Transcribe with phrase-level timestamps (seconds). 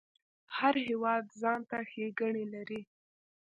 [0.55, 2.81] هر هیواد ځانته ښیګڼی لري